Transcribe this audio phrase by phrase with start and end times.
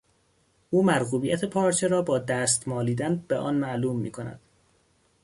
[0.69, 4.39] او مرغوبیت پارچه را با دست مالیدن، به آن معلوم میکند.